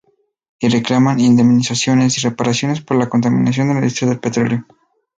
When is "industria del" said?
3.81-4.19